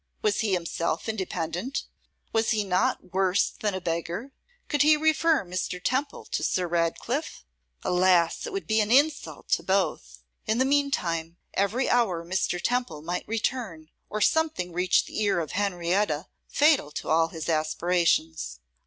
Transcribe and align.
Was 0.23 0.39
he 0.39 0.53
himself 0.53 1.07
independent? 1.07 1.83
Was 2.33 2.49
he 2.49 2.63
not 2.63 3.13
worse 3.13 3.51
than 3.51 3.75
a 3.75 3.79
beggar? 3.79 4.31
Could 4.67 4.81
he 4.81 4.97
refer 4.97 5.45
Mr. 5.45 5.79
Temple 5.79 6.25
to 6.25 6.43
Sir 6.43 6.65
Ratcliffe? 6.67 7.45
Alas! 7.83 8.47
it 8.47 8.51
would 8.51 8.65
be 8.65 8.79
an 8.79 8.89
insult 8.91 9.47
to 9.49 9.61
both! 9.61 10.23
In 10.47 10.57
the 10.57 10.65
meantime, 10.65 11.37
every 11.53 11.87
hour 11.87 12.25
Mr. 12.25 12.59
Temple 12.59 13.03
might 13.03 13.27
return, 13.27 13.91
or 14.09 14.21
something 14.21 14.73
reach 14.73 15.05
the 15.05 15.21
ear 15.21 15.39
of 15.39 15.51
Henrietta 15.51 16.25
fatal 16.47 16.89
to 16.93 17.07
all 17.09 17.27
his 17.27 17.47
aspirations. 17.47 18.59